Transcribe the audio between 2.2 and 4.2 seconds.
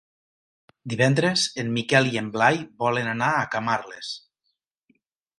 en Blai volen anar a Camarles.